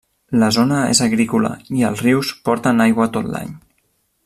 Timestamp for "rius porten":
2.07-2.85